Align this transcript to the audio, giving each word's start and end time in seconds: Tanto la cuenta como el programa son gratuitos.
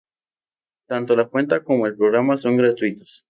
Tanto 0.87 1.15
la 1.15 1.27
cuenta 1.27 1.63
como 1.63 1.85
el 1.85 1.95
programa 1.95 2.35
son 2.35 2.57
gratuitos. 2.57 3.19